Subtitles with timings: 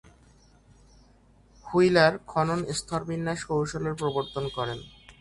[1.65, 4.79] Wheeler খনন স্তরবিন্যাস কৌশলের প্রবর্তন করেন।